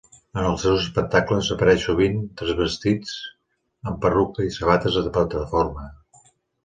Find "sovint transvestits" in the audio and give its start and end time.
1.91-3.13